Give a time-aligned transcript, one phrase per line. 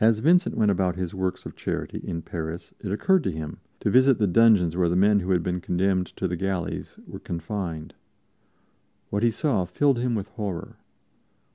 [0.00, 3.88] As Vincent went about his works of charity in Paris it occurred to him to
[3.88, 7.94] visit the dungeons where the men who had been condemned to the galleys were confined.
[9.08, 10.76] What he saw filled him with horror.